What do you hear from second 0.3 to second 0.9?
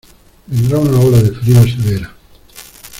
Vendrá